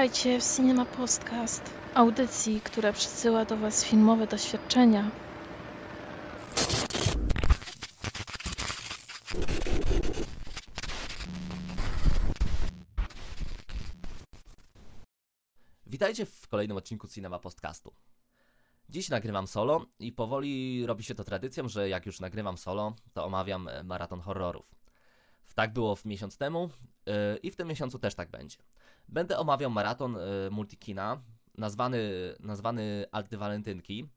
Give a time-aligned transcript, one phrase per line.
[0.00, 5.10] Witajcie w Cinema Podcast, audycji, która przesyła do Was filmowe doświadczenia.
[15.86, 17.94] Witajcie w kolejnym odcinku Cinema Podcastu.
[18.88, 23.24] Dziś nagrywam solo i powoli robi się to tradycją, że jak już nagrywam solo, to
[23.24, 24.74] omawiam maraton horrorów.
[25.60, 26.70] Tak było w miesiąc temu
[27.42, 28.56] i w tym miesiącu też tak będzie.
[29.08, 31.22] Będę omawiał maraton yy, multikina,
[31.58, 32.00] nazwany,
[32.40, 34.08] nazwany Alty Walentynki.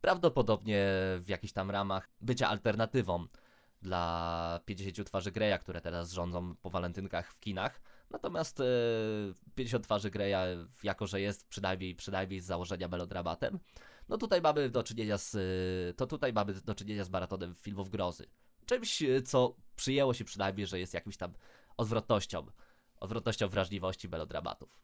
[0.00, 0.86] Prawdopodobnie
[1.20, 3.26] w jakichś tam ramach bycia alternatywą
[3.82, 7.80] dla 50 twarzy Greya, które teraz rządzą po walentynkach w kinach.
[8.10, 13.58] Natomiast yy, 50 twarzy Greya, jako że jest przynajmniej, przynajmniej z założenia melodramatem,
[14.08, 15.36] no tutaj mamy do czynienia z,
[15.96, 18.26] to tutaj mamy do czynienia z maratonem filmów grozy.
[18.66, 21.32] Czymś, co przyjęło się przynajmniej, że jest jakimś tam
[21.76, 22.46] odwrotnością,
[23.00, 24.80] odwrotnością wrażliwości melodramatów.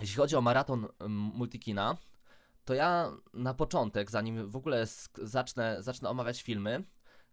[0.00, 1.96] Jeśli chodzi o maraton multikina,
[2.64, 4.86] to ja na początek, zanim w ogóle
[5.22, 6.84] zacznę, zacznę omawiać filmy,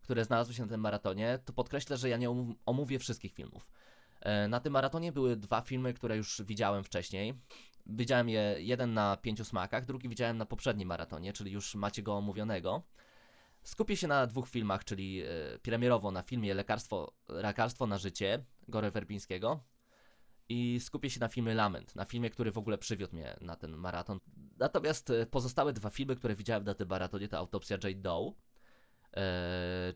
[0.01, 2.29] które znalazły się na tym maratonie, to podkreślę, że ja nie
[2.65, 3.67] omówię wszystkich filmów.
[4.21, 7.33] E, na tym maratonie były dwa filmy, które już widziałem wcześniej.
[7.85, 12.17] Widziałem je jeden na pięciu smakach, drugi widziałem na poprzednim maratonie, czyli już macie go
[12.17, 12.83] omówionego.
[13.69, 15.25] Skupię się na dwóch filmach, czyli e,
[15.61, 19.63] premierowo na filmie Lekarstwo, Lekarstwo na życie Gory Werbińskiego
[20.49, 23.77] i skupię się na filmie Lament, na filmie, który w ogóle przywiódł mnie na ten
[23.77, 24.19] maraton.
[24.57, 28.33] Natomiast e, pozostałe dwa filmy, które widziałem na tym maratonie, to Autopsja Jade Doe,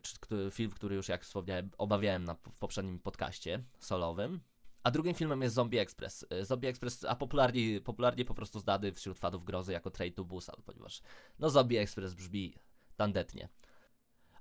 [0.01, 0.15] czy,
[0.51, 4.39] film, który już jak wspomniałem, obawiałem na, w poprzednim podcaście solowym.
[4.83, 6.25] A drugim filmem jest Zombie Express.
[6.41, 10.61] Zombie Express, a popularnie, popularnie po prostu znany wśród fanów grozy jako Train to Busan,
[10.65, 11.01] ponieważ
[11.39, 12.53] no Zombie Express brzmi
[12.95, 13.49] tandetnie.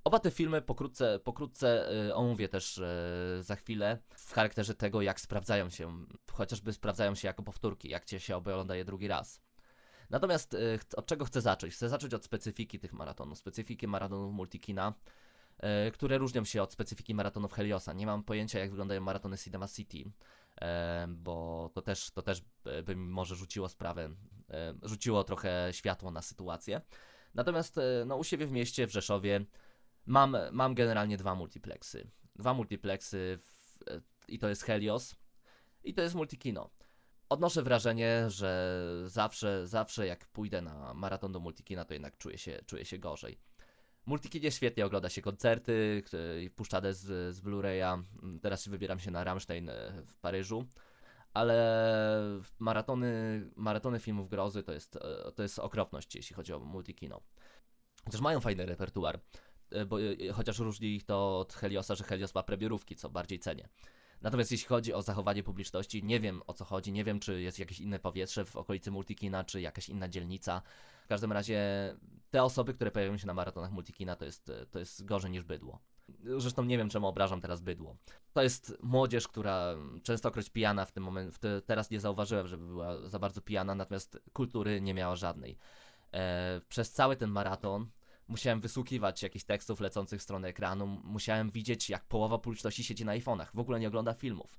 [0.05, 5.21] Oba te filmy pokrótce, pokrótce y, omówię też y, za chwilę w charakterze tego, jak
[5.21, 9.41] sprawdzają się, chociażby sprawdzają się jako powtórki, jak cię się ogląda je drugi raz.
[10.11, 11.75] Natomiast y, od czego chcę zacząć?
[11.75, 14.95] Chcę zacząć od specyfiki tych maratonów, specyfiki maratonów multikina,
[15.93, 17.93] które różnią się od specyfiki maratonów Heliosa.
[17.93, 20.11] Nie mam pojęcia, jak wyglądają maratony Cinema City,
[21.09, 22.43] bo to też, to też
[22.85, 24.11] by mi może rzuciło sprawę,
[24.83, 26.81] rzuciło trochę światło na sytuację.
[27.35, 29.47] Natomiast no, u siebie w mieście, w Rzeszowie,
[30.07, 32.11] Mam, mam generalnie dwa multiplexy.
[32.37, 33.79] Dwa multiplexy w,
[34.29, 35.17] i to jest Helios
[35.85, 36.71] i to jest Multikino.
[37.29, 42.61] Odnoszę wrażenie, że zawsze, zawsze jak pójdę na maraton do Multikina, to jednak czuję się,
[42.67, 43.39] czuję się gorzej.
[44.07, 46.03] Multikinie świetnie ogląda się koncerty,
[46.57, 48.03] puszczane z, z Blu-raya.
[48.43, 50.67] Teraz wybieram się na Rammstein e, w Paryżu.
[51.35, 57.21] Ale maratony, maratony filmów grozy to jest, e, to jest okropność, jeśli chodzi o multikino.
[58.05, 59.21] Chociaż mają fajny repertuar.
[59.71, 63.39] E, bo, e, chociaż różni ich to od Heliosa, że Helios ma premierówki, co bardziej
[63.39, 63.69] cenię.
[64.23, 67.59] Natomiast jeśli chodzi o zachowanie publiczności, nie wiem o co chodzi, nie wiem czy jest
[67.59, 70.63] jakieś inne powietrze w okolicy Multikina, czy jakaś inna dzielnica.
[71.05, 71.61] W każdym razie
[72.31, 75.79] te osoby, które pojawiają się na maratonach Multikina, to jest, to jest gorzej niż bydło.
[76.39, 77.97] Zresztą nie wiem, czemu obrażam teraz bydło.
[78.33, 83.09] To jest młodzież, która częstokroć pijana w tym momencie, te, teraz nie zauważyłem, żeby była
[83.09, 85.59] za bardzo pijana, natomiast kultury nie miała żadnej.
[86.13, 87.87] E, przez cały ten maraton
[88.29, 93.13] musiałem wysłuchiwać jakichś tekstów lecących w stronę ekranu, musiałem widzieć, jak połowa publiczności siedzi na
[93.19, 94.59] iPhone'ach, w ogóle nie ogląda filmów.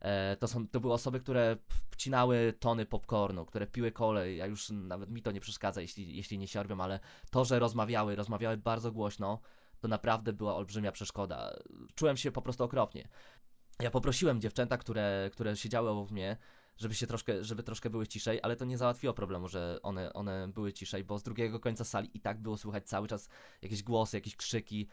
[0.00, 1.56] E, to, są, to były osoby, które
[1.90, 6.38] wcinały tony popcornu, które piły kolej, ja już nawet mi to nie przeszkadza, jeśli, jeśli
[6.38, 9.40] nie siorbią, ale to, że rozmawiały, rozmawiały bardzo głośno,
[9.80, 11.56] to naprawdę była olbrzymia przeszkoda.
[11.94, 13.08] Czułem się po prostu okropnie.
[13.80, 16.36] Ja poprosiłem dziewczęta, które, które siedziały obok mnie,
[16.76, 20.48] żeby się troszkę, żeby troszkę były ciszej, ale to nie załatwiło problemu, że one, one
[20.48, 23.28] były ciszej, bo z drugiego końca sali i tak było słychać cały czas
[23.62, 24.88] jakieś głosy, jakieś krzyki.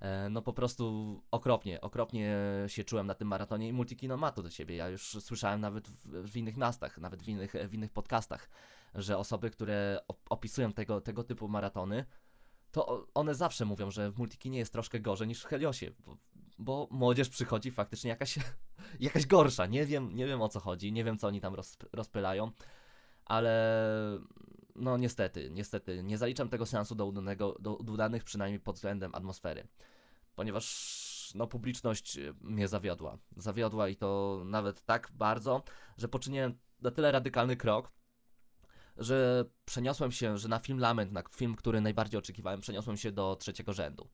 [0.00, 4.42] E, no po prostu okropnie, okropnie się czułem na tym maratonie i Multikino ma to
[4.42, 4.76] do siebie.
[4.76, 8.50] Ja już słyszałem nawet w, w innych miastach, nawet w innych, w innych podcastach,
[8.94, 12.04] że osoby, które opisują tego, tego typu maratony,
[12.72, 16.16] to one zawsze mówią, że w Multikinie jest troszkę gorzej niż w Heliosie, bo,
[16.58, 18.38] bo młodzież przychodzi faktycznie jakaś,
[19.00, 19.66] jakaś gorsza.
[19.66, 22.50] Nie wiem, nie wiem o co chodzi, nie wiem co oni tam roz, rozpylają,
[23.24, 23.82] ale
[24.74, 29.68] no niestety, niestety, nie zaliczam tego seansu do, udanego, do udanych przynajmniej pod względem atmosfery,
[30.34, 30.98] ponieważ
[31.34, 33.18] no publiczność mnie zawiodła.
[33.36, 35.62] Zawiodła i to nawet tak bardzo,
[35.96, 37.92] że poczyniłem na tyle radykalny krok,
[38.98, 43.36] że przeniosłem się, że na film Lament, na film, który najbardziej oczekiwałem, przeniosłem się do
[43.36, 44.08] trzeciego rzędu.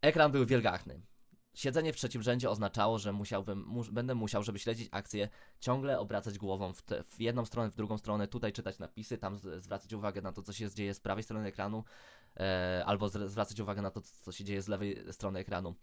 [0.00, 1.00] Ekran był wielgachny.
[1.54, 5.28] Siedzenie w trzecim rzędzie oznaczało, że musiałbym, będę musiał, żeby śledzić akcję,
[5.60, 9.36] ciągle obracać głową w, te, w, jedną stronę, w drugą stronę, tutaj czytać napisy, tam
[9.36, 11.84] z, zwracać uwagę na to, co się dzieje z prawej strony ekranu,
[12.36, 15.74] e, albo z, zwracać uwagę na to, co się dzieje z lewej strony ekranu.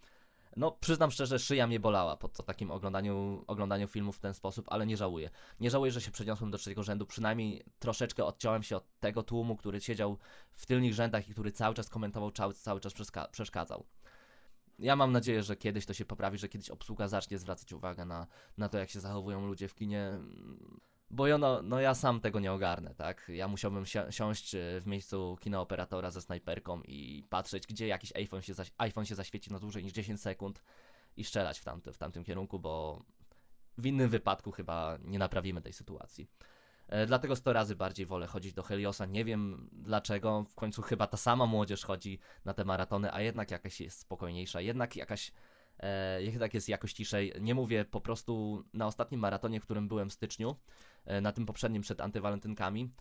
[0.56, 4.86] No, przyznam szczerze, szyja mnie bolała po takim oglądaniu, oglądaniu filmów w ten sposób, ale
[4.86, 5.30] nie żałuję.
[5.60, 9.56] Nie żałuję, że się przeniosłem do trzeciego rzędu, przynajmniej troszeczkę odciąłem się od tego tłumu,
[9.56, 10.18] który siedział
[10.52, 12.94] w tylnych rzędach i który cały czas komentował, cały, cały czas
[13.32, 13.86] przeszkadzał.
[14.80, 18.28] Ja mam nadzieję, że kiedyś to się poprawi, że kiedyś obsługa zacznie zwracać uwagę na,
[18.58, 20.20] na to, jak się zachowują ludzie w kinie
[21.12, 23.32] bo ja, no, no ja sam tego nie ogarnę, tak?
[23.34, 28.42] Ja musiałbym si siąść e, w miejscu kinooperatora ze snajperką i patrzeć, gdzie jakiś iPhone
[28.42, 30.64] się, iPhone się zaświeci na dłużej niż 10 sekund
[31.18, 33.04] i strzelać w, tamty, w tamtym kierunku, bo
[33.78, 36.28] w innym wypadku chyba nie naprawimy tej sytuacji.
[36.88, 39.06] E, dlatego 100 razy bardziej wolę chodzić do Heliosa.
[39.06, 43.52] Nie wiem dlaczego, w końcu chyba ta sama młodzież chodzi na te maratony, a jednak
[43.52, 45.32] jakaś jest spokojniejsza, jednak jakaś
[45.80, 47.34] e, jednak jest jakoś ciszej.
[47.42, 50.56] Nie mówię po prostu na ostatnim maratonie, w którym byłem w styczniu,
[51.22, 52.92] na tym poprzednim przed antywalentynkami,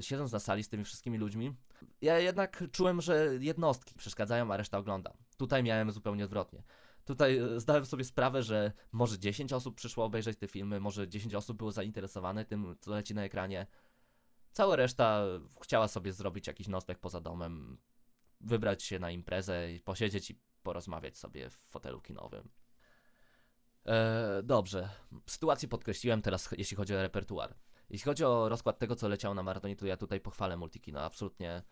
[0.00, 1.54] siedząc na sali z tymi wszystkimi ludźmi,
[2.00, 5.12] ja jednak czułem, że jednostki przeszkadzają, a reszta ogląda.
[5.36, 6.62] Tutaj miałem zupełnie odwrotnie.
[7.04, 11.34] Tutaj e, zdałem sobie sprawę, że może 10 osób przyszło obejrzeć te filmy, może 10
[11.34, 13.66] osób było zainteresowane tym, co leci na ekranie.
[14.52, 15.24] Cała reszta
[15.62, 17.78] chciała sobie zrobić jakiś nocleg poza domem,
[18.40, 22.48] wybrać się na imprezę, posiedzieć i porozmawiać sobie w fotelu kinowym.
[23.88, 24.88] E, dobrze,
[25.26, 27.54] sytuację podkreśliłem teraz, jeśli chodzi o repertuar.
[27.90, 31.62] Jeśli chodzi o rozkład tego, co leciało na maratonie, to ja tutaj pochwalę Multikino, absolutnie.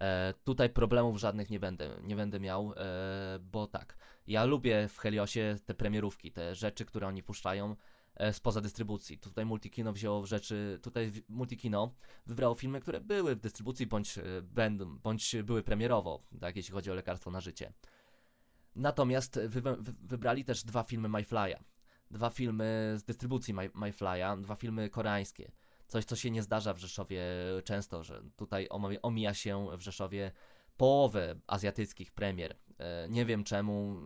[0.00, 4.98] E, tutaj problemów żadnych nie będę, nie będę miał, e, bo tak, ja lubię w
[4.98, 7.76] Heliosie te premierówki, te rzeczy, które oni puszczają
[8.14, 9.18] e, spoza dystrybucji.
[9.18, 11.94] Tutaj Multikino wzięło w rzeczy, tutaj Multikino
[12.26, 16.90] wybrało filmy, które były w dystrybucji bądź, e, będą, bądź były premierowo, tak, jeśli chodzi
[16.90, 17.72] o lekarstwo na życie.
[18.76, 21.56] Natomiast wy, wy, wybrali też dwa filmy MyFly'a.
[22.10, 25.52] Dwa filmy z dystrybucji My, MyFly'a, dwa filmy koreańskie.
[25.88, 27.22] Coś, co się nie zdarza w Rzeszowie
[27.64, 28.68] często, że tutaj
[29.02, 30.32] omija się w Rzeszowie
[30.76, 32.56] połowę azjatyckich premier.
[32.78, 34.00] E, nie wiem czemu.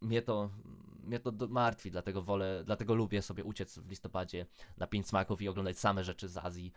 [0.00, 0.50] Mnie to,
[1.02, 4.46] mnie to martwi, dlatego wolę, dlatego lubię sobie uciec w listopadzie
[4.76, 6.72] na pięć smaków i oglądać same rzeczy z Azji.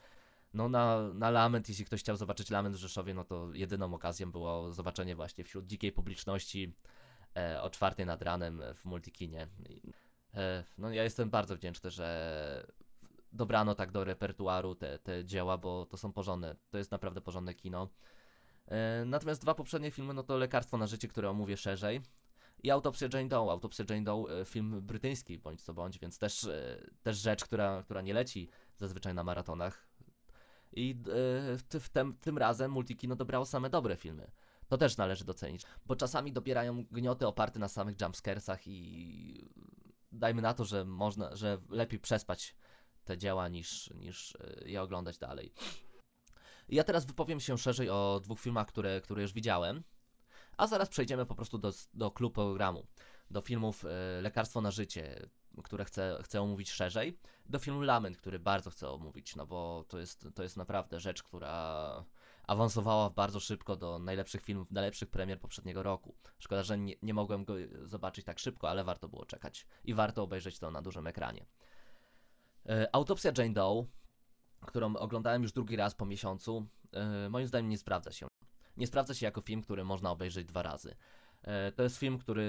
[0.54, 4.32] No na, na Lament, jeśli ktoś chciał zobaczyć Lament w Rzeszowie, no to jedyną okazją
[4.32, 6.74] było zobaczenie właśnie wśród dzikiej publiczności
[7.62, 9.48] o czwartej nad ranem w Multikinie.
[10.34, 12.68] E, no ja jestem bardzo wdzięczny, że
[13.32, 17.54] dobrano tak do repertuaru te, te dzieła, bo to są porządne, to jest naprawdę porządne
[17.54, 17.90] kino.
[18.68, 22.02] E, natomiast dwa poprzednie filmy, no to Lekarstwo na życie, które omówię szerzej
[22.64, 23.52] i Autopsja Jane Doe.
[23.52, 27.84] Autopsja Jane Doe, e, film brytyjski, bądź co bądź, więc też, e, też rzecz, która,
[27.84, 29.88] która nie leci zazwyczaj na maratonach.
[30.72, 34.32] I e, w tym, tym razem Multikino dobrało same dobre filmy.
[34.68, 39.50] To też należy docenić, bo czasami dobierają gnioty oparte na samych jumpscaresach i
[40.12, 42.56] dajmy na to, że można, że lepiej przespać
[43.04, 45.54] te dzieła niż, niż e, je oglądać dalej.
[46.70, 49.84] Ja teraz wypowiem się szerzej o dwóch filmach, które, które już widziałem,
[50.58, 52.88] a zaraz przejdziemy po prostu do, do klubu programu,
[53.32, 55.30] do filmów e, Lekarstwo na życie,
[55.64, 60.00] które chcę, chcę omówić szerzej, do filmu Lament, który bardzo chcę omówić, no bo to
[60.00, 62.06] jest, to jest naprawdę rzecz, która
[62.48, 66.16] awansowała bardzo szybko do najlepszych filmów, najlepszych premier poprzedniego roku.
[66.40, 67.54] Szkoda, że nie, nie mogłem go
[67.84, 71.46] zobaczyć tak szybko, ale warto było czekać i warto obejrzeć to na dużym ekranie.
[72.70, 73.86] E, autopsja Jane Doe,
[74.62, 78.28] którą oglądałem już drugi raz po miesiącu, e, moim zdaniem nie sprawdza się.
[78.78, 80.96] Nie sprawdza się jako film, który można obejrzeć dwa razy.
[81.42, 82.46] E, to jest film, który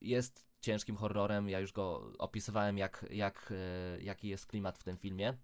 [0.00, 1.48] jest ciężkim horrorem.
[1.48, 3.52] Ja już go opisywałem, jak, jak,
[4.00, 5.38] jaki jest klimat w tym filmie.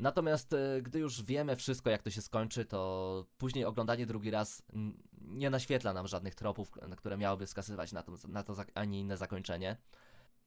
[0.00, 4.62] Natomiast gdy już wiemy wszystko, jak to się skończy, to później oglądanie drugi raz
[5.12, 8.54] nie naświetla nam żadnych tropów, które miałyby wskazywać na to, na to
[8.92, 9.76] inne zakończenie.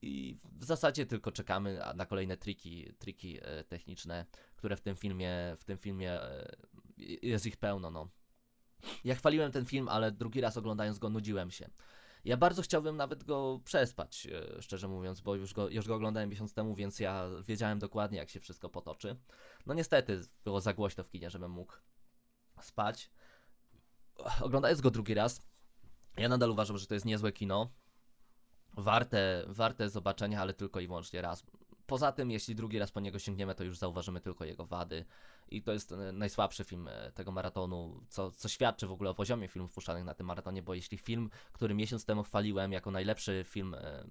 [0.02, 5.32] I w zasadzie tylko czekamy na kolejne triki, triki e, techniczne, które w tym filmie,
[5.58, 6.56] w tym filmie e,
[7.22, 8.10] jest ich pełno, no.
[9.04, 11.70] Ja chwaliłem ten film, ale drugi raz oglądając go nudziłem się.
[12.26, 16.30] Ja bardzo chciałbym nawet go przespać, e, szczerze mówiąc, bo już go, już go oglądałem
[16.30, 19.16] miesiąc temu, więc ja wiedziałem dokładnie, jak się wszystko potoczy.
[19.66, 21.74] No niestety, było za głośno w kinie, żebym mógł
[22.62, 23.12] spać.
[24.42, 25.42] Oglądając go drugi raz,
[26.18, 27.72] ja nadal uważam, że to jest niezłe kino
[28.78, 31.44] warte, warte zobaczenia, ale tylko i wyłącznie raz.
[31.94, 35.06] Poza tym, jeśli drugi raz po niego sięgniemy, to już zauważymy tylko jego wady.
[35.52, 39.14] I to jest e, najsłabszy film e, tego maratonu, co, co świadczy w ogóle o
[39.14, 43.46] poziomie filmów puszczanych na tym maratonie, bo jeśli film, który miesiąc temu chwaliłem jako najlepszy
[43.48, 44.04] film e,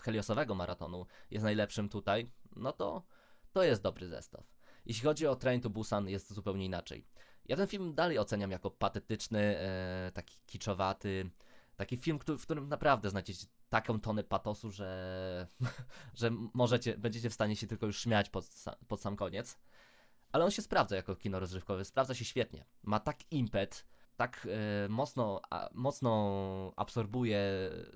[0.00, 3.02] heliosowego maratonu, jest najlepszym tutaj, no to
[3.52, 4.44] to jest dobry zestaw.
[4.86, 7.06] Jeśli chodzi o Train to Busan, jest zupełnie inaczej.
[7.44, 9.56] Ja ten film dalej oceniam jako patetyczny,
[10.14, 11.30] taki kiczowaty,
[11.76, 15.46] taki film, w którym naprawdę znajdziecie taką tonę patosu, że,
[16.20, 18.50] że możecie, będziecie w stanie się tylko już śmiać pod,
[18.88, 19.58] pod sam koniec.
[20.32, 22.64] Ale on się sprawdza jako kino rozrywkowe, sprawdza się świetnie.
[22.82, 27.40] Ma tak impet, tak e, mocno, a, mocno absorbuje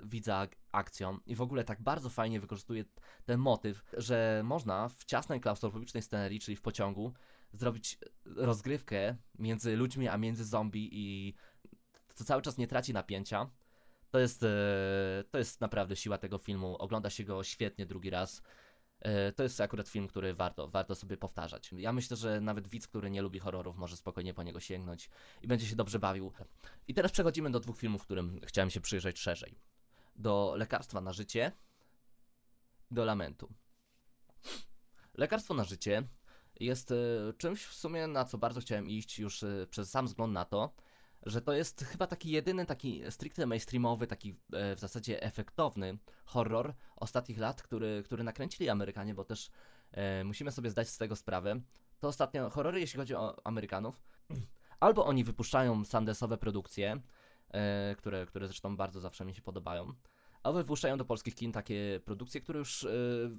[0.03, 2.85] widza ak- akcją i w ogóle tak bardzo fajnie wykorzystuje
[3.25, 7.13] ten motyw, że można w ciasnej klaustrofobicznej scenerii, czyli w pociągu,
[7.53, 11.33] zrobić rozgrywkę między ludźmi, a między zombie i
[12.15, 13.49] to cały czas nie traci napięcia.
[14.09, 14.47] To jest, e,
[15.31, 16.77] to jest naprawdę siła tego filmu.
[16.77, 18.41] Ogląda się go świetnie drugi raz.
[18.99, 21.71] E, To jest akurat film, który warto, warto sobie powtarzać.
[21.73, 25.09] Ja myślę, że nawet widz, który nie lubi horrorów, może spokojnie po niego sięgnąć
[25.41, 26.33] i będzie się dobrze bawił.
[26.87, 29.59] I teraz przechodzimy do dwóch filmów, którym chciałem się przyjrzeć szerzej.
[30.15, 31.51] Do Lekarstwa na życie
[32.91, 33.53] do Lamentu.
[35.17, 36.03] Lekarstwo na życie
[36.59, 36.95] jest e,
[37.37, 40.73] czymś w sumie, na co bardzo chciałem iść już przez sam wzgląd na to,
[41.25, 46.73] że to jest chyba taki jedyny, taki stricte mainstreamowy, taki e, w zasadzie efektowny horror
[46.95, 49.49] ostatnich lat, który, który nakręcili Amerykanie, bo też
[49.91, 51.61] e, musimy sobie zdać z tego sprawę.
[51.99, 54.01] To ostatnio horrory, jeśli chodzi o Amerykanów,
[54.79, 57.01] albo oni wypuszczają sandesowe produkcje,
[57.51, 59.93] e, które, które zresztą bardzo zawsze mi się podobają,
[60.43, 62.89] albo wypuszczają do polskich kin takie produkcje, które już e,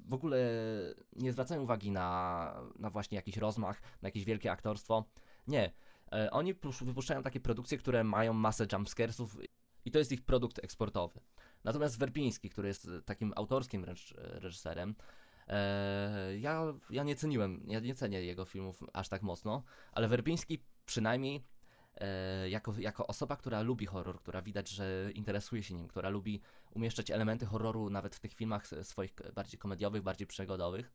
[0.05, 0.37] w ogóle
[1.15, 5.05] nie zwracają uwagi na, na właśnie jakiś rozmach, na jakieś wielkie aktorstwo.
[5.47, 5.71] Nie.
[6.13, 9.37] E, Oni pusz- wypuszczają takie produkcje, które mają masę jumpscaresów
[9.85, 11.19] i to jest ich produkt eksportowy.
[11.63, 14.95] Natomiast Werbiński, który jest takim autorskim wręcz reżyserem,
[15.47, 20.63] e, ja, ja nie ceniłem, ja nie cenię jego filmów aż tak mocno, ale Werbiński
[20.85, 21.43] przynajmniej
[21.95, 26.41] e, jako, jako osoba, która lubi horror, która widać, że interesuje się nim, która lubi
[26.71, 30.91] umieszczać elementy horroru nawet w tych filmach swoich bardziej komediowych, bardziej przygodowych,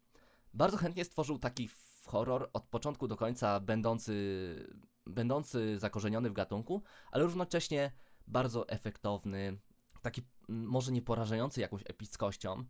[0.56, 1.70] bardzo chętnie stworzył taki
[2.06, 7.92] horror od początku do końca będący, będący zakorzeniony w gatunku, ale równocześnie
[8.26, 9.58] bardzo efektowny,
[10.02, 12.64] taki może nie porażający jakąś epickością,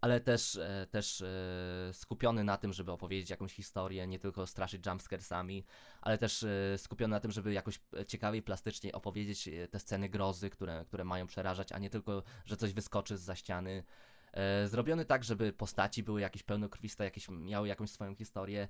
[0.00, 4.86] ale też, e, też e, skupiony na tym, żeby opowiedzieć jakąś historię, nie tylko straszyć
[4.86, 5.64] jumpscaresami,
[6.00, 10.84] ale też e, skupiony na tym, żeby jakoś ciekawiej, plastycznie opowiedzieć te sceny grozy, które,
[10.84, 13.84] które mają przerażać, a nie tylko, że coś wyskoczy z za ściany.
[14.32, 18.68] E, zrobiony tak, żeby postaci były jakieś pełnokrwiste, jakieś, miały jakąś swoją historię,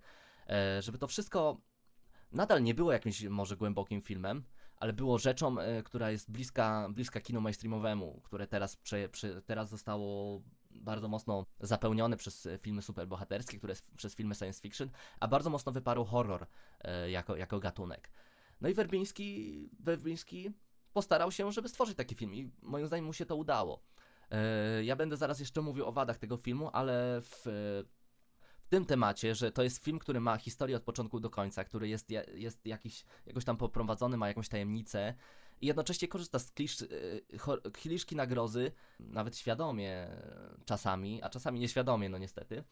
[0.49, 1.61] e, żeby to wszystko
[2.33, 4.45] nadal nie było jakimś może głębokim filmem,
[4.77, 9.09] ale było rzeczą, e, która jest bliska, bliska kinu mainstreamowemu, które teraz, prze,
[9.47, 14.91] teraz zostało bardzo mocno zapełnione przez filmy superbohaterskie, które przez filmy science fiction,
[15.21, 16.47] a bardzo mocno wyparł horror
[17.09, 18.11] jako, jako gatunek.
[18.61, 20.51] No i Werbiński, Werbiński
[20.93, 23.83] postarał się, żeby stworzyć taki film i moim zdaniem mu się to udało.
[24.31, 27.43] E, Ja będę zaraz jeszcze mówił o wadach tego filmu, ale w,
[28.63, 31.89] w tym temacie, że to jest film, który ma historię od początku do końca, który
[31.89, 35.15] jest, jest jakiś, jakoś tam poprowadzony, ma jakąś tajemnicę
[35.61, 41.29] i jednocześnie korzysta z klisz, y, hor- kliszki na grozy, nawet świadomie e, czasami, a
[41.31, 42.65] czasami nieświadomie, no niestety,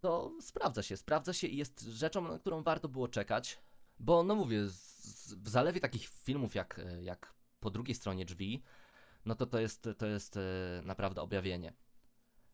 [0.00, 3.58] to sprawdza się, sprawdza się i jest rzeczą, na którą warto było czekać,
[3.98, 8.24] bo no mówię, z, z, w zalewie takich filmów jak, e, jak po drugiej stronie
[8.24, 8.62] drzwi,
[9.24, 10.40] no to to jest, to jest e,
[10.84, 11.72] naprawdę objawienie.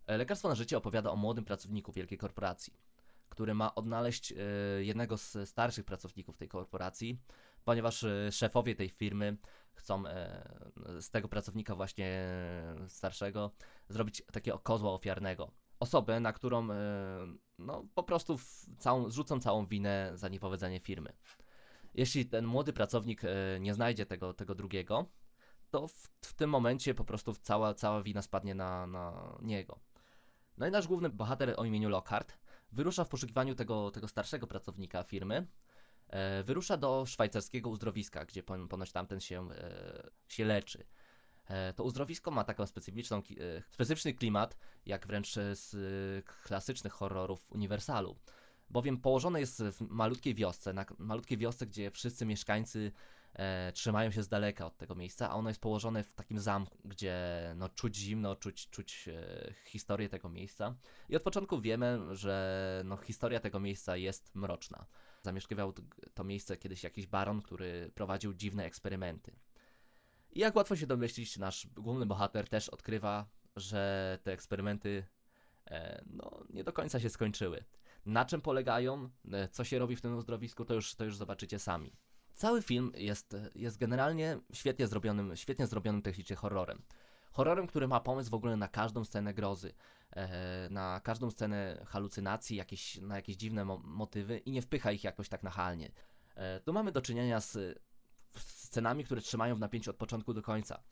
[0.06, 2.73] E, Lekarstwo na życie opowiada o młodym pracowniku wielkiej korporacji,
[3.28, 4.37] który ma odnaleźć e,
[4.85, 7.21] jednego z starszych pracowników tej korporacji,
[7.64, 9.37] ponieważ szefowie tej firmy
[9.75, 10.02] chcą
[11.00, 12.26] z tego pracownika właśnie
[12.88, 13.50] starszego
[13.88, 15.50] zrobić takiego kozła ofiarnego.
[15.80, 16.68] Osobę, na którą
[17.59, 18.38] no, po prostu
[18.78, 21.12] całą, zrzucą całą winę za niepowodzenie firmy.
[21.94, 23.23] Jeśli ten młody pracownik
[23.61, 25.06] nie znajdzie tego, tego drugiego,
[25.74, 29.80] to w, w tym momencie po prostu cała, cała wina spadnie na, na niego.
[30.56, 32.38] No i nasz główny bohater o imieniu Lockhart
[32.72, 35.46] wyrusza w poszukiwaniu tego, tego starszego pracownika firmy.
[36.08, 40.86] E, wyrusza do szwajcarskiego uzdrowiska, gdzie pon, ponoć tamten się, e, się leczy.
[41.46, 43.22] E, to uzdrowisko ma taką specyficzną, e,
[43.70, 48.16] specyficzny klimat, jak wręcz z e, klasycznych horrorów Uniwersalu.
[48.70, 52.92] Bowiem położone jest w malutkiej wiosce, na malutkiej wiosce, gdzie wszyscy mieszkańcy
[53.34, 56.78] e, trzymają się z daleka od tego miejsca, a ono jest położone w takim zamku,
[56.84, 57.16] gdzie
[57.56, 60.74] no, czuć zimno, czuć, czuć e, historię tego miejsca.
[61.08, 64.86] I od początku wiemy, że no, historia tego miejsca jest mroczna.
[65.22, 65.72] Zamieszkiwał
[66.14, 69.36] to miejsce kiedyś jakiś baron, który prowadził dziwne eksperymenty.
[70.32, 73.26] I jak łatwo się domyślić, nasz główny bohater też odkrywa,
[73.56, 75.06] że te eksperymenty
[75.66, 77.64] e, no, nie do końca się skończyły.
[78.06, 81.58] Na czym polegają, e, co się robi w tym uzdrowisku, to już, to już zobaczycie
[81.58, 81.96] sami.
[82.34, 86.82] Cały film jest, jest generalnie świetnie zrobionym, świetnie zrobionym technicznie horrorem.
[87.32, 89.74] Horrorem, który ma pomysł w ogóle na każdą scenę grozy,
[90.10, 95.04] e, na każdą scenę halucynacji, jakieś, na jakieś dziwne mo- motywy i nie wpycha ich
[95.04, 95.92] jakoś tak nachalnie.
[96.34, 97.78] E, tu mamy do czynienia z
[98.38, 100.82] scenami, które trzymają w napięciu od początku do końca,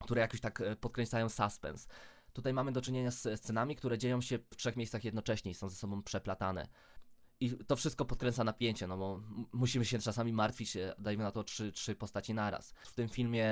[0.00, 1.88] które jakoś tak e, podkręcają suspens.
[2.32, 5.68] Tutaj mamy do czynienia z scenami, które dzieją się w trzech miejscach jednocześnie i są
[5.68, 6.68] ze sobą przeplatane.
[7.40, 9.20] I to wszystko podkręca napięcie, no bo
[9.52, 12.74] musimy się czasami martwić, e, dajmy na to trzy, trzy postaci naraz.
[12.82, 13.48] W tym filmie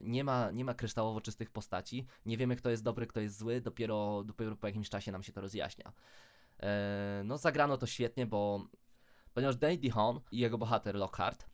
[0.00, 3.60] nie ma, nie ma kryształowo czystych postaci, nie wiemy kto jest dobry, kto jest zły,
[3.60, 5.92] dopiero, dopiero po jakimś czasie nam się to rozjaśnia.
[6.60, 8.68] E, no zagrano to świetnie, bo
[9.34, 11.46] ponieważ Danny DeHaan i jego bohater Lockhart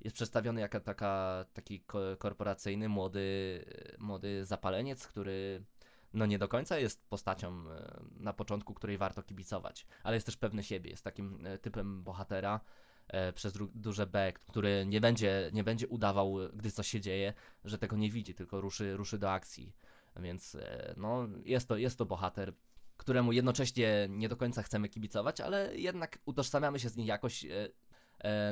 [0.00, 1.84] jest przedstawiony jako taka, taki
[2.18, 3.64] korporacyjny, młody,
[3.98, 5.64] młody zapaleniec, który
[6.14, 10.36] no nie do końca jest postacią e, na początku, której warto kibicować, ale jest też
[10.36, 12.60] pewny siebie, jest takim e, typem bohatera
[13.08, 17.32] e, przez duże B, który nie będzie, nie będzie udawał, gdy coś się dzieje,
[17.64, 19.72] że tego nie widzi, tylko ruszy, ruszy do akcji.
[20.16, 20.56] Więc
[20.96, 22.52] no, jest, to, jest to bohater,
[22.96, 27.46] któremu jednocześnie nie do końca chcemy kibicować, ale jednak utożsamiamy się z nim jakoś,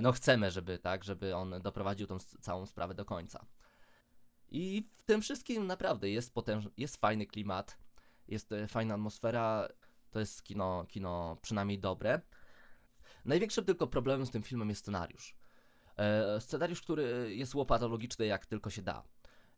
[0.03, 3.47] no chcemy, żeby tak, żeby on doprowadził tą całą sprawę do końca.
[4.51, 7.79] I w tym wszystkim naprawdę jest potężny, jest fajny klimat,
[8.29, 9.69] jest e, fajna atmosfera,
[10.11, 12.21] to jest kino, kino przynajmniej dobre.
[13.25, 15.37] Największym tylko problemem z tym filmem jest scenariusz.
[15.97, 19.03] E, scenariusz, który jest łopatologiczny jak tylko się da.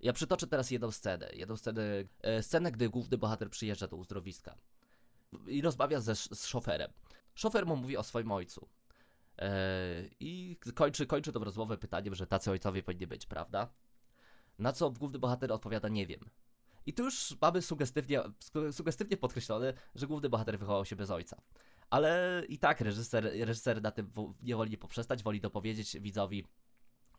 [0.01, 1.31] Ja przytoczę teraz jedną scenę.
[1.33, 1.83] Jedną scenę,
[2.23, 4.59] e, scenę gdy główny bohater przyjeżdża do uzdrowiska
[5.47, 6.93] i rozmawia ze, z szoferem.
[7.35, 8.69] Szofer mu mówi o swoim ojcu.
[9.39, 9.51] E,
[10.21, 13.69] I kończy, kończy tą rozmowę pytaniem, że tacy ojcowie powinni być, prawda?
[14.59, 16.21] Na co główny bohater odpowiada nie wiem.
[16.87, 18.23] I tu już mamy sugestywnie,
[18.73, 21.43] sugestywnie podkreślone, że główny bohater wychował się bez ojca.
[21.91, 24.11] Ale i tak reżyser, reżyser na tym
[24.43, 26.47] nie woli poprzestać, woli dopowiedzieć widzowi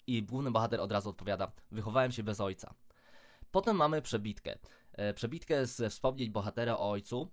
[0.08, 2.74] i główny bohater od razu odpowiada wychowałem się bez ojca.
[3.52, 4.58] Potem mamy przebitkę.
[4.92, 7.32] E, przebitkę z wspomnień bohatera o ojcu,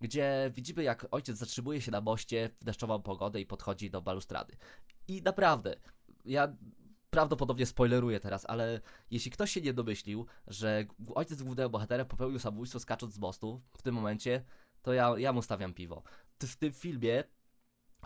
[0.00, 4.56] gdzie widzimy jak ojciec zatrzymuje się na moście w deszczową pogodę i podchodzi do balustrady.
[5.08, 5.76] I naprawdę,
[6.24, 6.56] ja
[7.14, 8.80] prawdopodobnie spoileruję teraz, ale
[9.10, 13.82] jeśli ktoś się nie domyślił, że ojciec głównego bohatera popełnił samobójstwo skacząc z mostu w
[13.82, 14.44] tym momencie,
[14.82, 16.02] to ja, ja mu stawiam piwo.
[16.42, 17.24] W tym filmie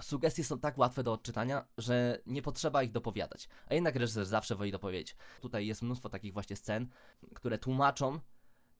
[0.00, 3.48] sugestie są tak łatwe do odczytania, że nie potrzeba ich dopowiadać.
[3.66, 5.16] A jednak reżyser zawsze woli dopowiedzieć.
[5.40, 6.88] Tutaj jest mnóstwo takich właśnie scen,
[7.34, 8.20] które tłumaczą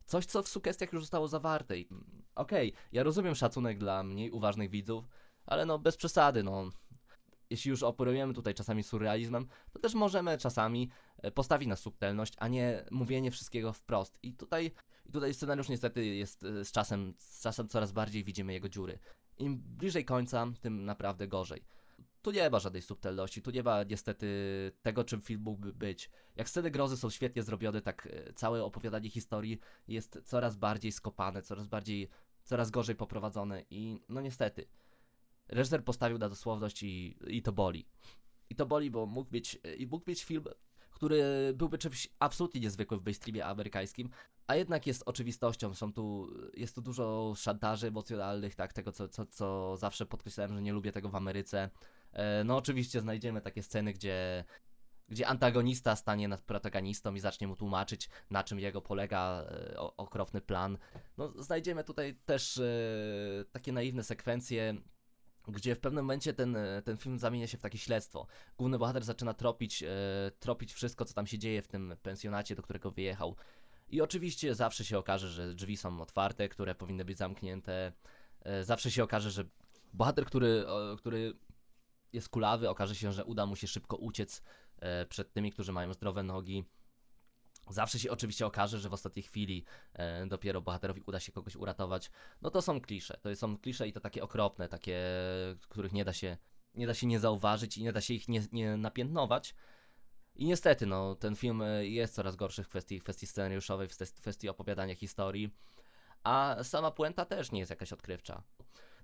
[0.04, 1.78] coś, co w sugestiach już zostało zawarte.
[1.78, 1.88] I
[2.34, 5.04] okej, okay, ja rozumiem szacunek dla mniej uważnych widzów,
[5.46, 6.70] ale no bez przesady, no
[7.50, 12.48] jeśli już operujemy tutaj czasami surrealizmem, to też możemy czasami e, postawić na subtelność, a
[12.48, 14.18] nie mówienie wszystkiego wprost.
[14.22, 14.72] I tutaj,
[15.06, 18.98] i tutaj scenariusz niestety jest e, z czasem, z czasem coraz bardziej widzimy jego dziury.
[19.38, 21.64] Im bliżej końca, tym naprawdę gorzej.
[22.22, 24.26] Tu nie ma żadnej subtelności, tu nie ma niestety
[24.82, 26.10] tego, czym film mógłby być.
[26.36, 29.58] Jak sceny grozy są świetnie zrobione, tak e, całe opowiadanie historii
[29.88, 32.08] jest coraz bardziej skopane, coraz bardziej,
[32.44, 34.66] coraz gorzej poprowadzone i no niestety
[35.48, 37.88] reżyser postawił na dosłowność i, i to boli.
[38.50, 39.58] I to boli, bo mógł mieć,
[39.88, 40.44] mógł mieć film,
[40.90, 44.10] który byłby czymś absolutnie niezwykłym w mainstreamie amerykańskim,
[44.46, 45.74] a jednak jest oczywistością.
[45.74, 50.62] Są tu, jest tu dużo szantaży emocjonalnych, tak, tego co, co, co zawsze podkreślałem, że
[50.62, 51.70] nie lubię tego w Ameryce.
[52.12, 54.44] E, no oczywiście znajdziemy takie sceny, gdzie
[55.08, 60.40] gdzie antagonista stanie nad protagonistą i zacznie mu tłumaczyć, na czym jego polega e, okropny
[60.40, 60.78] plan.
[61.16, 64.74] No, znajdziemy tutaj też e, takie naiwne sekwencje,
[65.48, 68.26] gdzie w pewnym momencie ten, e, ten film zamienia się w takie śledztwo.
[68.58, 69.86] Główny bohater zaczyna tropić, e,
[70.38, 73.36] tropić wszystko, co tam się dzieje w tym pensjonacie, do którego wyjechał.
[73.88, 77.92] I oczywiście zawsze się okaże, że drzwi są otwarte, które powinny być zamknięte.
[78.40, 79.44] E, zawsze się okaże, że
[79.92, 80.64] bohater, który,
[80.98, 81.34] który
[82.12, 84.42] jest kulawy, okaże się, że uda mu się szybko uciec
[84.78, 86.64] e, przed tymi, którzy mają zdrowe nogi.
[87.72, 92.10] Zawsze się oczywiście okaże, że w ostatniej chwili e, dopiero bohaterowi uda się kogoś uratować.
[92.42, 93.18] No to są klisze.
[93.22, 95.00] To są klisze i to takie okropne, takie,
[95.68, 96.36] których nie da się
[96.74, 99.54] nie, da się nie zauważyć i nie da się ich nie, nie napiętnować.
[100.34, 104.48] I niestety, no, ten film e, jest coraz gorszy w kwestii, kwestii scenariuszowej, w kwestii
[104.48, 105.54] opowiadania historii,
[106.24, 108.42] a sama puenta też nie jest jakaś odkrywcza.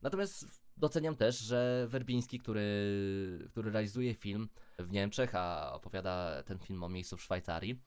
[0.02, 0.46] Natomiast
[0.76, 4.48] doceniam też, że Werbiński, który, który realizuje film
[4.78, 7.80] w Niemczech, a opowiada ten film o miejscu w Szwajcarii,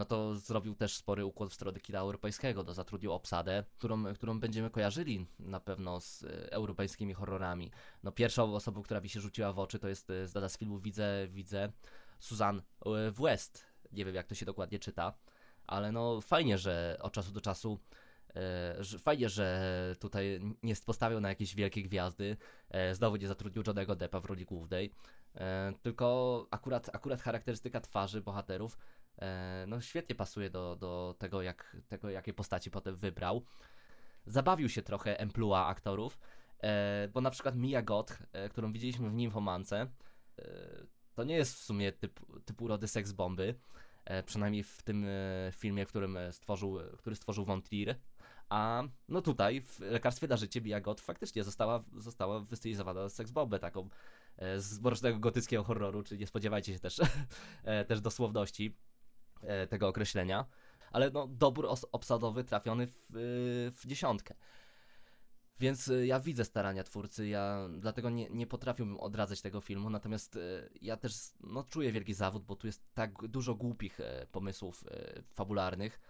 [0.00, 4.40] no to zrobił też spory układ w stronę kina europejskiego, to zatrudnił obsadę, którą, którą
[4.40, 7.70] będziemy kojarzyli na pewno z e, europejskimi horrorami.
[8.02, 10.78] No pierwszą osobą, która mi się rzuciła w oczy, to jest e, znana z filmu
[10.78, 11.72] Widzę, Widzę,
[12.18, 13.66] Susan e, West.
[13.92, 15.14] Nie wiem, jak to się dokładnie czyta,
[15.66, 17.78] ale no fajnie, że od czasu do czasu
[18.98, 22.36] fajnie, że tutaj nie postawiał na jakieś wielkie gwiazdy,
[22.92, 24.94] znowu nie zatrudnił Johnego Deppa w roli głównej,
[25.82, 28.78] tylko akurat, akurat charakterystyka twarzy bohaterów
[29.66, 33.44] no świetnie pasuje do, do tego, jak, tego, jakie postaci potem wybrał.
[34.26, 36.18] Zabawił się trochę emplua aktorów,
[36.62, 39.86] e, bo na przykład Mia Goth, e, którą widzieliśmy w Nymfomance,
[41.14, 43.54] to nie jest w sumie typ, typu rody seks bomby,
[44.26, 45.06] przynajmniej w tym
[45.52, 47.96] filmie, którym stworzył, który stworzył Von Trier,
[48.50, 53.88] A no tutaj w lekarstwie na życie Bia Got faktycznie została, została wystylizowana seksbombę taką
[54.36, 57.00] e, z mrocznego gotyckiego horroru, czyli nie spodziewajcie się też,
[57.64, 58.89] e, też dosłowności e,
[59.68, 60.46] tego określenia.
[60.92, 64.34] Ale no, dobór obsadowy trafiony w, y, w dziesiątkę.
[65.60, 70.36] Więc y, ja widzę starania twórcy, ja dlatego nie, nie potrafiłbym odradzać tego filmu, natomiast
[70.36, 74.84] y, ja też no, czuję wielki zawód, bo tu jest tak dużo głupich e, pomysłów
[74.90, 76.00] e, fabularnych,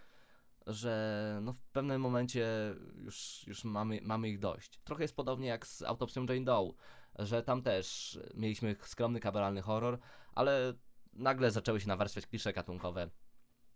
[0.67, 4.81] że no, w pewnym momencie już, już mamy, mamy ich dość.
[4.85, 6.73] Trochę jest podobnie jak z autopsją Jane Doe,
[7.19, 9.99] że tam też mieliśmy skromny, kameralny horror,
[10.35, 10.75] ale
[11.13, 13.11] nagle zaczęły się nawarstwiać klisze gatunkowe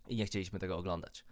[0.08, 1.24] i nie chcieliśmy tego oglądać.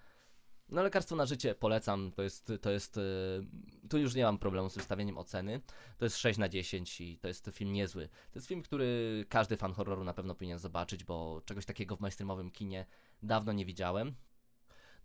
[0.68, 4.70] No lekarstwo na życie polecam, to jest, to jest, yy, tu już nie mam problemu
[4.70, 5.60] z wystawieniem oceny,
[5.98, 8.08] to jest 6 na 10 i to jest film niezły.
[8.08, 12.00] To jest film, który każdy fan horroru na pewno powinien zobaczyć, bo czegoś takiego w
[12.00, 12.86] mainstreamowym kinie
[13.22, 14.14] dawno nie widziałem.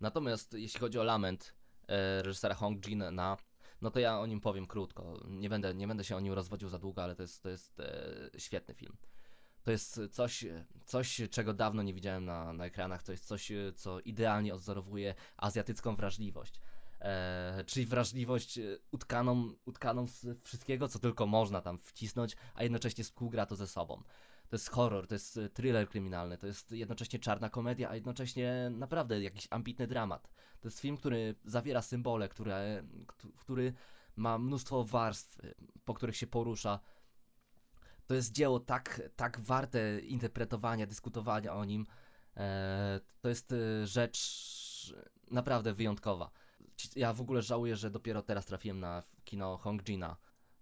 [0.00, 1.54] Natomiast jeśli chodzi o Lament
[1.88, 3.36] e, reżysera Hong Jin Na,
[3.80, 5.20] no to ja o nim powiem krótko.
[5.28, 7.80] Nie będę, nie będę się o nim rozwodził za długo, ale to jest, to jest
[7.80, 8.96] e, świetny film.
[9.62, 10.44] To jest coś,
[10.84, 13.02] coś, czego dawno nie widziałem na, na ekranach.
[13.02, 16.60] To jest coś, co idealnie odzorowuje azjatycką wrażliwość.
[17.00, 23.04] E, czyli wrażliwość e, utkaną, utkaną z wszystkiego, co tylko można tam wcisnąć, a jednocześnie
[23.04, 24.02] współgra to ze sobą.
[24.48, 28.70] To jest horror, to jest e, thriller kryminalny, to jest jednocześnie czarna komedia, a jednocześnie
[28.70, 30.28] naprawdę jakiś ambitny dramat.
[30.60, 33.72] To jest film, który zawiera symbole, które, któ- który
[34.16, 35.38] ma mnóstwo warstw,
[35.84, 36.80] po których się porusza.
[38.08, 41.86] To jest dzieło tak, tak warte interpretowania, dyskutowania o nim.
[42.36, 44.94] E, to jest e, rzecz
[45.30, 46.30] naprawdę wyjątkowa.
[46.96, 50.16] Ja w ogóle żałuję, że dopiero teraz trafiłem na kino Hong Jina.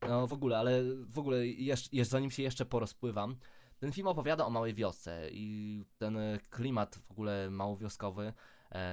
[0.08, 3.36] No w ogóle, ale w ogóle jeszcze, zanim się jeszcze porozpływam,
[3.78, 8.32] ten film opowiada o małej wiosce i ten e, klimat w ogóle małowioskowy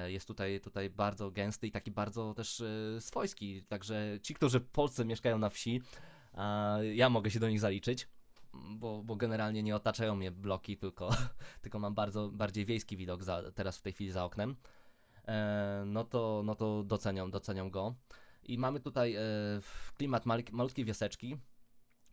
[0.06, 2.62] jest tutaj, tutaj bardzo gęsty i taki bardzo też
[3.00, 3.62] swojski.
[3.62, 5.82] Także ci, którzy w Polsce mieszkają na wsi,
[6.92, 8.08] ja mogę się do nich zaliczyć,
[8.76, 11.10] bo, bo generalnie nie otaczają mnie bloki, tylko,
[11.62, 14.56] tylko mam bardzo bardziej wiejski widok za, teraz w tej chwili za oknem.
[15.28, 17.94] E, no to, no to doceniam, doceniam go.
[18.42, 19.20] I mamy tutaj e,
[19.96, 21.36] klimat malik- malutkiej wioseczki,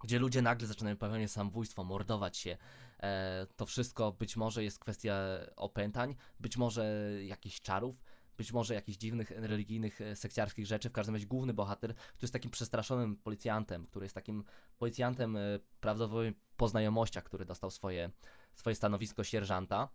[0.03, 2.57] gdzie ludzie nagle zaczynają popełniać samobójstwo, mordować się.
[2.99, 5.15] E, to wszystko być może jest kwestia
[5.55, 8.03] opętań, być może jakichś czarów,
[8.41, 10.89] być może jakichś dziwnych religijnych, e, sekciarskich rzeczy.
[10.89, 14.43] W każdym razie główny bohater, który jest takim przestraszonym policjantem, który jest takim
[14.77, 15.39] policjantem e,
[15.79, 18.11] prawdopodobnie po znajomościach, który dostał swoje,
[18.53, 19.89] swoje stanowisko sierżanta.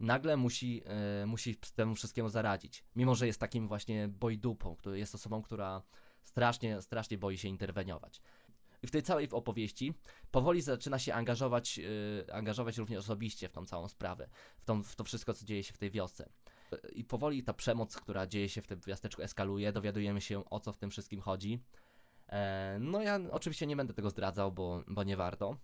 [0.00, 0.82] Nagle musi,
[1.22, 2.84] e, musi temu wszystkiemu zaradzić.
[2.96, 5.82] Mimo, że jest takim właśnie bojdupą, który jest osobą, która
[6.22, 8.20] strasznie, strasznie boi się interweniować.
[8.82, 9.94] I w tej całej opowieści
[10.30, 14.28] powoli zaczyna się angażować, yy, angażować również osobiście w tą całą sprawę,
[14.58, 16.28] w, tą, w to wszystko, co dzieje się w tej wiosce.
[16.92, 20.72] I powoli ta przemoc, która dzieje się w tym miasteczku, eskaluje, dowiadujemy się o co
[20.72, 21.60] w tym wszystkim chodzi.
[22.28, 25.56] E, no ja oczywiście nie będę tego zdradzał, bo, bo nie warto,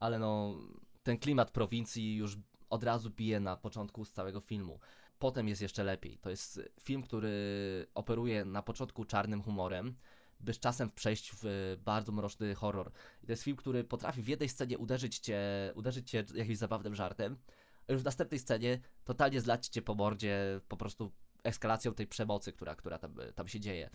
[0.00, 0.56] ale no
[1.02, 2.36] ten klimat prowincji już
[2.70, 4.80] od razu bije na początku z całego filmu.
[5.18, 6.18] Potem jest jeszcze lepiej.
[6.18, 9.96] To jest film, który operuje na początku czarnym humorem,
[10.40, 12.90] by z czasem przejść w bardzo mroczny horror.
[13.22, 15.40] I to jest film, który potrafi w jednej scenie uderzyć cię,
[15.74, 17.36] uderzyć cię jakimś zabawnym żartem,
[17.88, 21.12] już w następnej scenie totalnie zlać cię po mordzie po prostu
[21.44, 23.90] eskalacją tej przemocy, która, która tam, tam się dzieje.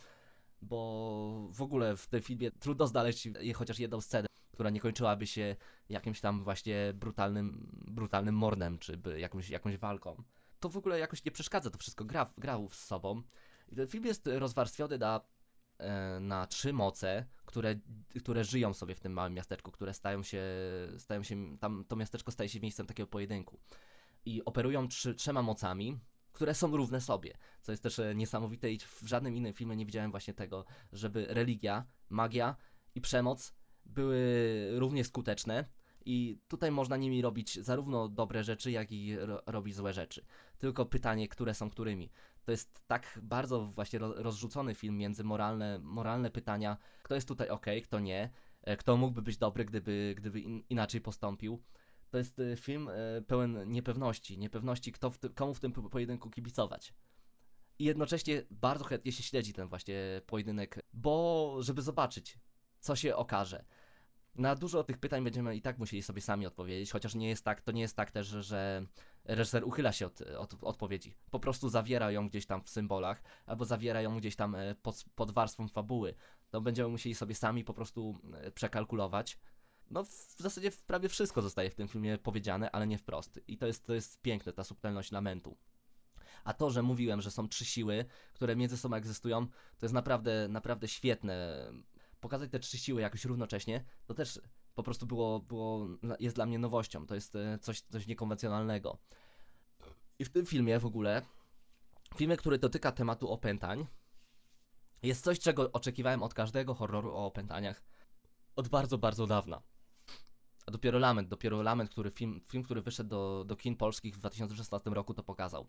[0.61, 5.55] Bo w ogóle w tym filmie trudno znaleźć chociaż jedną scenę, która nie kończyłaby się
[5.89, 10.23] jakimś tam właśnie brutalnym, brutalnym mordem, czy jakąś, jakąś walką.
[10.59, 13.21] To w ogóle jakoś nie przeszkadza, to wszystko gra, gra z sobą.
[13.69, 15.21] I ten film jest rozwarstwiony na
[16.21, 17.75] na trzy moce, które,
[18.19, 20.43] które żyją sobie w tym małym miasteczku, które stają się,
[20.97, 23.59] stają się tam to miasteczko staje się miejscem takiego pojedynku.
[24.25, 25.99] I operują trzy, trzema mocami,
[26.31, 29.85] które są równe sobie, co jest też e, niesamowite i w żadnym innym filmie nie
[29.85, 32.55] widziałem właśnie tego, żeby religia, magia
[32.95, 33.53] i przemoc
[33.85, 34.19] były
[34.75, 35.65] równie skuteczne
[36.05, 40.25] i tutaj można nimi robić zarówno dobre rzeczy, jak i ro robić złe rzeczy.
[40.57, 42.09] Tylko pytanie, które są którymi
[42.45, 47.49] to jest tak bardzo właśnie ro- rozrzucony film między moralne, moralne pytania, kto jest tutaj
[47.49, 48.29] ok, kto nie,
[48.61, 51.63] e, kto mógłby być dobry, gdyby, gdyby in, inaczej postąpił.
[52.09, 56.29] To jest e, film e, pełen niepewności, niepewności, kto w komu w tym po- pojedynku
[56.29, 56.93] kibicować.
[57.79, 62.39] I jednocześnie bardzo chętnie się śledzi ten właśnie pojedynek, bo żeby zobaczyć,
[62.79, 63.65] co się okaże.
[64.35, 67.61] Na dużo tych pytań będziemy i tak musieli sobie sami odpowiedzieć, chociaż nie jest tak,
[67.61, 68.85] to nie jest tak też, że-
[69.25, 71.15] reżyser uchyla się od, od odpowiedzi.
[71.31, 75.05] Po prostu zawiera ją gdzieś tam w symbolach, albo zawiera ją gdzieś tam e, pod,
[75.15, 76.13] pod warstwą fabuły.
[76.49, 79.39] To będziemy musieli sobie sami po prostu e, przekalkulować.
[79.91, 83.39] No w zasadzie prawie wszystko zostaje w tym filmie powiedziane, ale nie wprost.
[83.47, 85.57] I to jest, to jest piękne, ta subtelność lamentu.
[86.43, 90.47] A to, że mówiłem, że są trzy siły, które między sobą egzystują, to jest naprawdę,
[90.47, 91.65] naprawdę świetne.
[92.19, 94.41] Pokazać te trzy siły jakoś równocześnie, to też
[94.75, 95.87] po prostu było, było
[96.19, 97.05] jest dla mnie nowością.
[97.05, 98.97] To jest e, coś, coś niekonwencjonalnego.
[100.19, 101.21] I w tym filmie w ogóle,
[102.15, 103.87] filmie, który dotyka tematu opętań,
[105.03, 107.83] jest coś, czego oczekiwałem od każdego horroru o opętaniach
[108.59, 109.61] od bardzo, bardzo dawna.
[110.65, 114.19] A dopiero Lament, dopiero Lament, który film, film który wyszedł do, do kin polskich w
[114.19, 115.67] 2016 roku, to pokazał.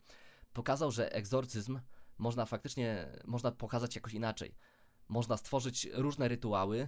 [0.52, 1.80] Pokazał, że egzorcyzm
[2.18, 4.54] można faktycznie, można pokazać jakoś inaczej.
[5.10, 6.78] Można stworzyć różne rytuały,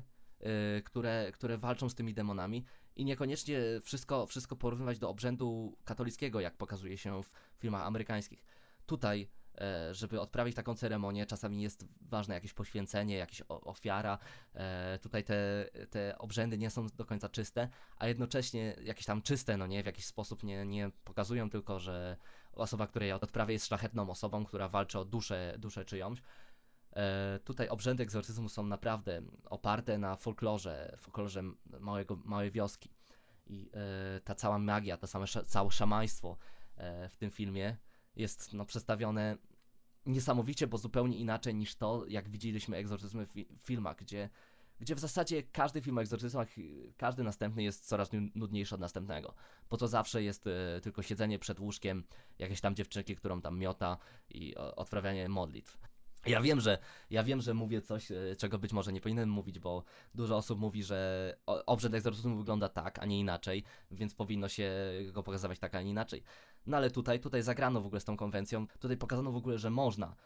[0.40, 0.48] yy,
[0.84, 2.64] które, które walczą z tymi demonami
[2.96, 8.44] i niekoniecznie wszystko, wszystko porównywać do obrzędu katolickiego, jak pokazuje się w filmach amerykańskich.
[8.86, 9.28] Tutaj
[9.60, 14.18] E, żeby odprawić taką ceremonię, czasami jest ważne jakieś poświęcenie, jakaś ofiara.
[14.54, 19.56] E, tutaj te, te obrzędy nie są do końca czyste, a jednocześnie jakieś tam czyste,
[19.56, 22.16] no nie, w jakiś sposób nie, nie pokazują tylko, że
[22.52, 26.22] osoba, której ja odprawię jest szlachetną osobą, która walczy o duszę, duszę czyjąś.
[26.96, 31.42] E, tutaj obrzędy egzorcyzmu są naprawdę oparte na folklorze, folklorze
[31.80, 32.90] małego, małej wioski.
[33.46, 33.70] I
[34.24, 36.36] ta cała magia, to same całe szamaństwo
[37.10, 37.76] w tym filmie
[38.16, 39.36] jest no, przedstawione
[40.06, 44.30] niesamowicie, bo zupełnie inaczej niż to, jak widzieliśmy egzorcyzmy w, fi filmach, gdzie,
[44.80, 46.48] gdzie w zasadzie każdy film o egzorcyzmach,
[46.96, 49.34] każdy następny jest coraz nudniejszy od następnego,
[49.70, 52.04] bo to zawsze jest e, tylko siedzenie przed łóżkiem,
[52.38, 53.98] jakieś tam dziewczynki, którą tam miota
[54.30, 55.78] i odprawianie modlitw.
[56.26, 56.78] Ja wiem, że
[57.10, 60.60] ja wiem, że mówię coś, e, czego być może nie powinienem mówić, bo dużo osób
[60.60, 64.72] mówi, że obrzęd egzorcyzmu wygląda tak, a nie inaczej, więc powinno się
[65.12, 66.22] go pokazywać tak, a nie inaczej.
[66.66, 69.70] No ale tutaj, tutaj zagrano w ogóle z tą konwencją, tutaj pokazano w ogóle, że
[69.70, 70.16] można.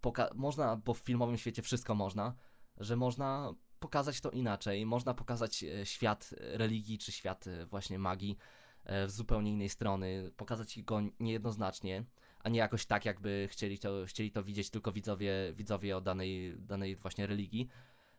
[0.00, 2.34] Poka można, bo w filmowym świecie wszystko można,
[2.76, 8.36] że można pokazać to inaczej, można pokazać e, świat religii, czy świat e, właśnie magii
[9.06, 12.04] z zupełnie innej strony, pokazać go niejednoznacznie
[12.46, 16.56] a nie jakoś tak, jakby chcieli to, chcieli to widzieć tylko widzowie, widzowie o danej,
[16.58, 17.68] danej właśnie religii,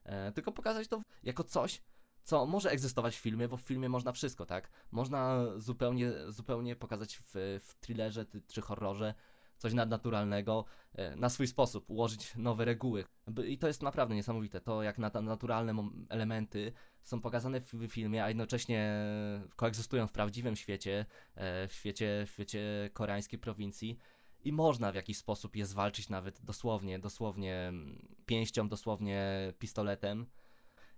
[0.03, 1.81] e, tylko pokazać to jako coś,
[2.23, 4.69] co może egzystować w filmie, bo w filmie można wszystko, tak?
[4.91, 7.31] Można zupełnie, zupełnie pokazać w,
[7.63, 9.13] w thrillerze czy horrorze
[9.57, 13.05] coś nadnaturalnego e, na swój sposób, ułożyć nowe reguły.
[13.47, 18.93] I to jest naprawdę niesamowite, to jak naturalne elementy są pokazane w filmie, a jednocześnie
[19.55, 23.97] koegzystują w prawdziwym świecie, e, w świecie, w świecie koreańskiej prowincji
[24.47, 30.25] i można w jakiś sposób je zwalczyć nawet dosłownie, dosłownie mm, pięścią, dosłownie pistoletem.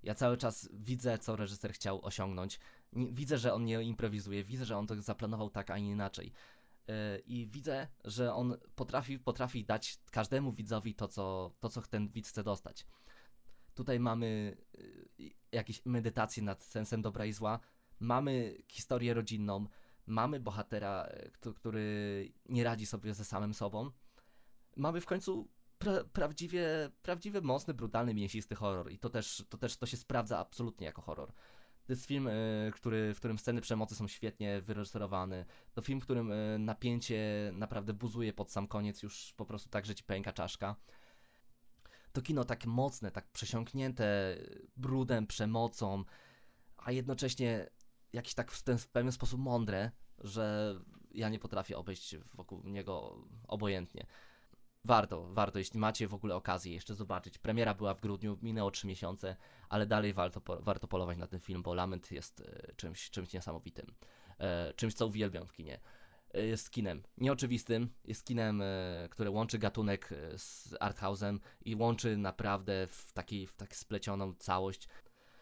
[0.03, 2.59] Ja cały czas widzę, co reżyser chciał osiągnąć.
[2.93, 6.31] Widzę, że on nie improwizuje, widzę, że on to zaplanował tak, a nie inaczej.
[6.87, 12.09] E, I widzę, że on potrafi, potrafi dać każdemu widzowi to co, to, co ten
[12.09, 12.85] widz chce dostać.
[13.75, 14.57] Tutaj mamy
[15.19, 17.59] y, jakieś medytacje nad sensem dobra i zła,
[17.99, 19.67] mamy historię rodzinną,
[20.09, 23.91] mamy bohatera, e, który nie radzi sobie ze samym sobą.
[24.75, 26.67] Mamy w końcu pra prawdziwie,
[27.01, 31.01] prawdziwie mocny, brutalny, mięsisty horror i to też, to też to się sprawdza absolutnie jako
[31.01, 31.33] horror.
[31.85, 35.45] To jest film, y, który, w którym sceny przemocy są świetnie wyreżyserowane.
[35.73, 39.85] To film, w którym y, napięcie naprawdę buzuje pod sam koniec, już po prostu tak,
[39.85, 40.75] że ci pęka czaszka.
[42.13, 44.37] To kino tak mocne, tak przesiąknięte
[44.77, 46.03] brudem, przemocą,
[46.77, 47.69] a jednocześnie
[48.13, 50.75] jakiś tak w ten w pewien sposób mądre, że
[51.11, 53.17] ja nie potrafię obejść wokół niego
[53.47, 54.05] obojętnie.
[54.85, 57.37] Warto, warto, jeśli macie w ogóle okazję jeszcze zobaczyć.
[57.37, 59.35] Premiera była w grudniu, minęło 3 miesiące,
[59.69, 63.85] ale dalej warto, warto polować na ten film, bo Lament jest e, czymś, czymś niesamowitym.
[64.39, 65.79] E, czymś, co uwielbiam w kinie.
[66.33, 68.63] E, jest kinem nieoczywistym, jest kinem,
[69.09, 74.87] które łączy gatunek z arthouse'em i łączy naprawdę w, taki, w tak splecioną całość.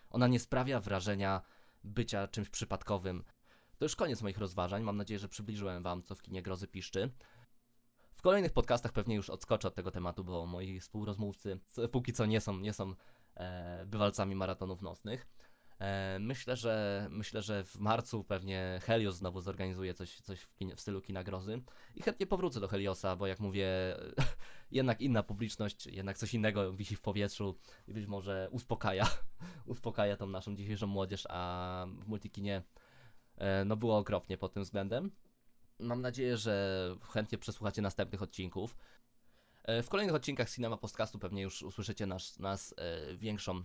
[0.10, 1.42] Ona nie sprawia wrażenia
[1.88, 3.24] bycia czymś przypadkowym.
[3.78, 4.84] To już koniec moich rozważań.
[4.84, 7.12] Mam nadzieję, że przybliżyłem Wam, co w kinie grozy piszczy.
[8.16, 11.60] W kolejnych podcastach pewnie już odskoczę od tego tematu, bo moi współrozmówcy
[11.92, 12.94] póki co nie są, nie są
[13.36, 15.28] e, bywalcami maratonów nocnych.
[15.80, 20.82] E, myślę, że myślę, że w marcu pewnie Helios znowu zorganizuje coś, coś w, w
[20.82, 21.62] stylu kina grozy
[21.96, 23.68] i chętnie powrócę do Heliosa, bo jak mówię,
[24.72, 29.08] jednak inna publiczność, jednak coś innego wisi w powietrzu i być może uspokaja,
[29.66, 32.64] uspokaja tą naszą dzisiejszą młodzież, a w multikinie
[33.38, 35.12] e, no było okropnie pod tym względem.
[35.80, 38.78] Mam nadzieję, że chętnie przesłuchacie następnych odcinków.
[39.64, 42.76] E, w kolejnych odcinkach Cinema Podcastu pewnie już usłyszycie nas, nas
[43.18, 43.64] większą,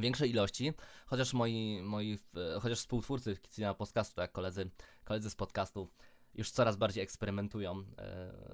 [0.00, 0.72] większej ilości,
[1.06, 2.18] chociaż moi, moi
[2.56, 4.70] e, chociaż współtwórcy Cinema Podcastu, jak koledzy,
[5.04, 5.88] koledzy z podcastu,
[6.34, 7.84] już coraz bardziej eksperymentują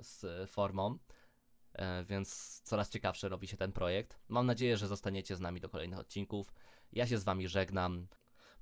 [0.00, 0.98] z formą,
[2.08, 4.18] więc coraz ciekawszy robi się ten projekt.
[4.28, 6.54] Mam nadzieję, że zostaniecie z nami do kolejnych odcinków.
[6.92, 8.06] Ja się z wami żegnam.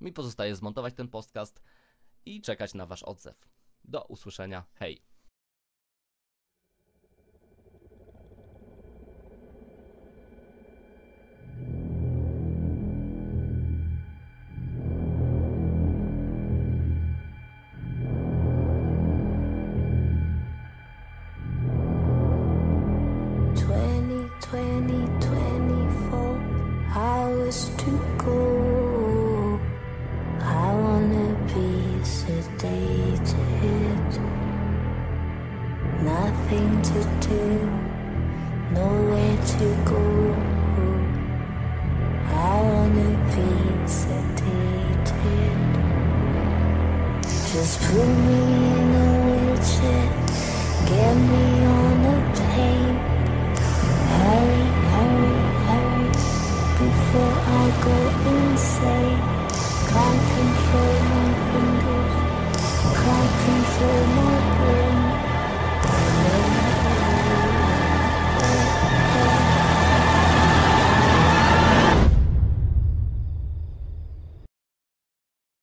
[0.01, 1.61] Mi pozostaje zmontować ten podcast
[2.25, 3.49] i czekać na wasz odzew.
[3.83, 4.65] Do usłyszenia.
[4.73, 5.14] Hej!